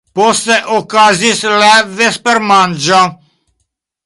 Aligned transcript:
Poste 0.19 0.55
okazis 0.77 1.43
la 1.65 1.69
vespermanĝo. 2.01 3.05